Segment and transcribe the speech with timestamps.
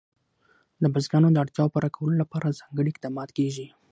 [0.81, 3.67] د بزګانو د اړتیاوو پوره کولو لپاره ځانګړي اقدامات کېږي.